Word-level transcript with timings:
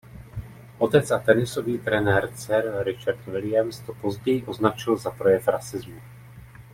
Otec 0.79 1.11
a 1.11 1.19
tenisový 1.23 1.77
trenér 1.79 2.29
dcer 2.33 2.79
Richard 2.83 3.25
Williams 3.25 3.79
to 3.79 3.93
později 3.93 4.43
označil 4.45 4.97
za 4.97 5.11
projev 5.11 5.47
rasismu. 5.47 6.01